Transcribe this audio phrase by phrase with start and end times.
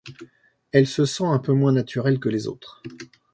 [0.71, 2.81] Elle se sent un peu moins naturelle que les autres.